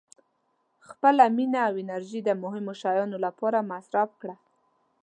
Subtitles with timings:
[0.87, 4.35] •خپله مینه او انرژي د مهمو شیانو لپاره مصرف کړه.